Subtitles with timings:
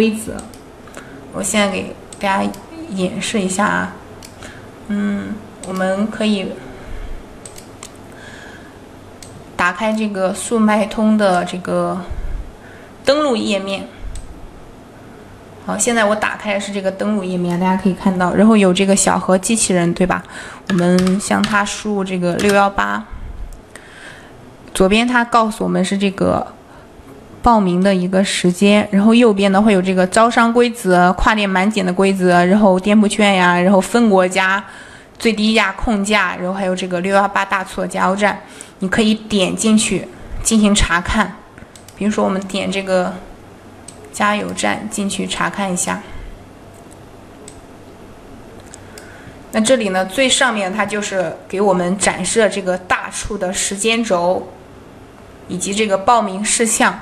[0.00, 0.32] 规则。
[1.30, 2.50] 我现在给大家
[2.94, 3.92] 演示一下啊，
[4.88, 5.34] 嗯，
[5.68, 6.52] 我们可以
[9.54, 12.00] 打开这个速卖通的这个
[13.04, 13.86] 登录页面。
[15.66, 20.24] 好，现在我打开的是这个登录页面，大家可以看到，然后有这个小盒机器人，对吧？
[20.70, 23.04] 我们向它输入这个六幺八，
[24.72, 26.54] 左边它告诉我们是这个
[27.42, 34.64] 报名的一个时间，然后右边呢会有这个招商规则、跨店满减的规则，然后店铺券呀，然后分国家、
[35.18, 38.40] 最低价控价，然后还有这个六幺八大促的加油站，
[38.80, 40.06] 你可以点进去
[40.42, 41.36] 进行查看。
[41.96, 43.14] 比如说，我们点这个。
[44.12, 46.02] 加油站进去查看一下。
[49.52, 54.48] 那这里呢，最上面它就是给我们展示了这个大促的时间轴，
[55.46, 57.00] 以及这个报名事项。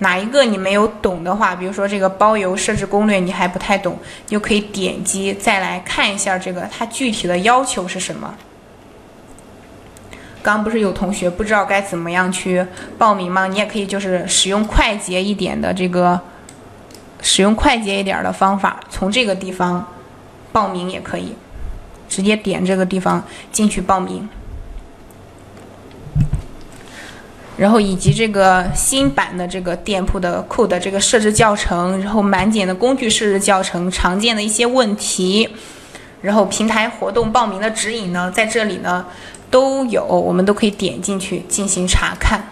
[0.00, 8.34] 哪一个你没有懂的话，比如说这个包邮设置攻略你还不太懂，你就可以点击再来看一下这个它具体的要求是什么。
[10.42, 12.66] 刚不是有同学不知道该怎么样去
[12.98, 13.46] 报名吗？
[13.46, 16.20] 你也可以就是使用快捷一点的这个。
[17.22, 19.86] 使用快捷一点的方法，从这个地方
[20.52, 21.34] 报名也可以，
[22.08, 24.26] 直接点这个地方进去报名。
[27.60, 35.46] 然后以及这个新版的这个店铺的库的这个设置教程，然后满减的工具设置教程，常见的一些问题，
[36.22, 39.04] 然后平台活动报名的指引呢，在这里呢
[39.50, 42.42] 都有，我们都可以点进去进行查看。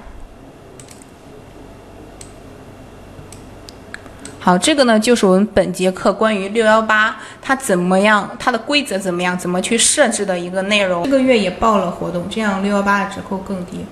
[4.38, 11.02] 好，这个呢就是我们本节课关于六幺八它怎么样，它的规则怎么样，怎么去设置的一个内容。
[11.04, 13.86] 这个月也报了活动，这样六幺八的折扣更低。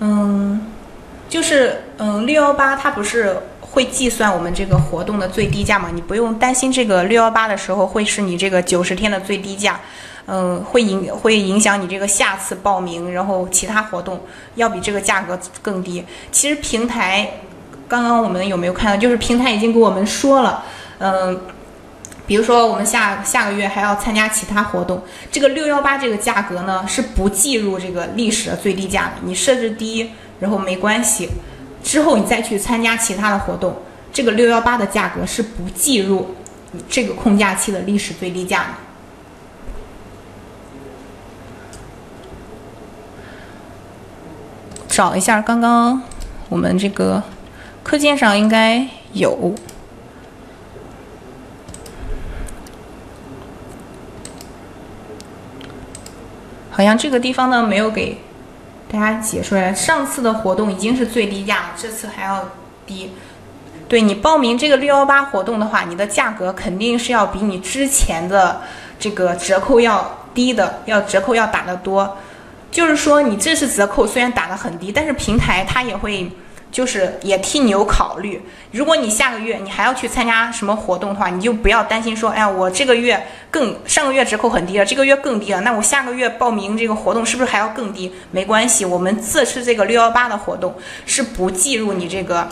[0.00, 0.60] 嗯，
[1.28, 5.88] 就是嗯，六幺八它不是会计算我们这个活动的最低价嘛？
[5.94, 9.80] 你不用担心这个六幺八的时候会是你这个九十天的最低价，
[10.26, 14.20] 嗯，会影会影响你这个下次报名，然后其他活动
[14.56, 16.04] 要比这个价格更低。
[16.32, 17.30] 其实平台。
[17.90, 18.96] 刚刚我们有没有看到？
[18.96, 20.62] 就是平台已经给我们说了，
[21.00, 21.40] 嗯，
[22.30, 25.02] 比如说我们下下个月还要参加其他活动，
[25.32, 29.14] 这个六幺八这个价格呢是不计入这个历史的最低价的。
[29.22, 31.28] 你设置低，然后没关系，
[31.82, 33.82] 之后你再去参加其他的活动，
[34.12, 36.36] 这个六幺八的价格是不计入
[36.88, 38.68] 这个空假期的历史最低价的。
[44.86, 46.00] 找一下刚刚
[46.48, 47.20] 我们这个。
[47.82, 49.52] 课件上应该有，
[56.70, 58.18] 好像这个地方呢没有给
[58.90, 59.74] 大家解出来。
[59.74, 62.48] 上次的活动已经是最低价了，这次还要
[62.86, 63.12] 低。
[63.88, 68.62] 对你报名这个六幺八活动的话，你的价格肯定是要比你之前的
[68.98, 72.16] 这个折扣要低的，要折扣要打得多。
[72.70, 76.30] 就是说，你这次折扣虽然打得很低，但是平台它也会。
[76.72, 88.12] 就是也替你有考虑，如果你下个月你还要去参加什么活动的话，你就不要担心说，哎呀，我这个月更上个月折扣很低了，这个月更低了，那我下个月报名这个活动是不是还要更低？
[88.30, 92.48] 没关系，我们这次这个六幺八的活动是不计入你这个，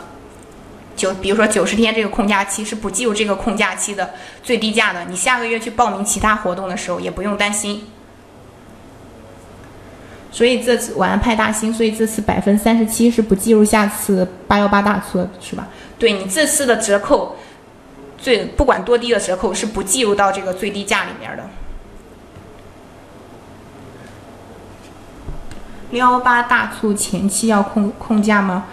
[0.97, 4.11] 就比如说九十天这个空假期是不计入这个空假期的
[4.43, 7.87] 最低价的，你下个月去报名其他活动的时候也不用担心。
[10.31, 15.67] 所以这次晚安派大星，所以这次百分三十七是不计入下次八幺八大促是吧？
[15.99, 17.35] 对你这次的折扣，
[18.19, 21.45] 最不管多低的折扣是不计入到这个最低价里面的。
[25.91, 28.67] 六幺八大促前期要控控价吗？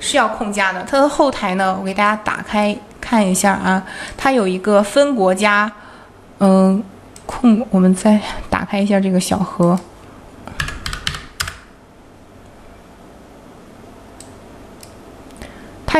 [0.00, 0.82] 是要控价的。
[0.84, 3.84] 它的后台呢，我给大家打开看一下啊，
[4.16, 5.70] 它有一个分国家，
[6.38, 6.82] 嗯，
[7.26, 7.64] 控。
[7.70, 9.78] 我们再打开一下这个小盒。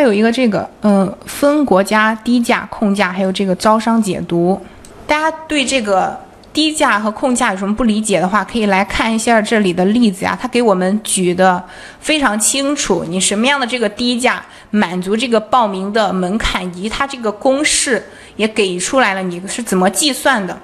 [0.05, 4.61] 有一个这个，嗯，分国家低价控价，还有这个招商解读。
[5.07, 6.19] 大家对这个
[6.53, 10.39] 低价和控价有什么不理解的话，可以来看一下这里的例子呀。
[10.41, 11.63] 它给我们举的
[12.01, 18.03] 非常清楚，你什么样的这个低价满足这个报名的门槛，以及它这个公式
[18.37, 20.57] 也给出来了，你是怎么计算的？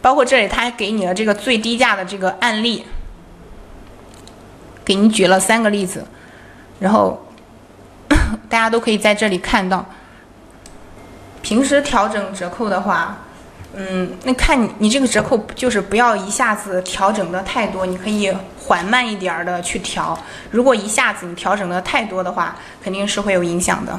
[0.00, 2.84] 包括这里，它还给你了这个最低价的这个案例，
[4.84, 6.06] 给你举了三个例子，
[6.78, 7.20] 然后。
[8.48, 9.84] 大家都可以在这里看到。
[11.42, 13.16] 平时调整折扣的话，
[13.74, 20.18] 嗯，那看你你这个折扣就是不要一下子调整的太多，你可以缓慢一点的去调。
[20.50, 23.98] 如果一下子你调整的太多的话，肯定是会有影响的。